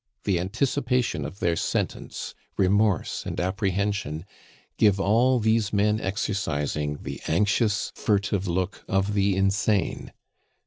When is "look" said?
8.47-8.83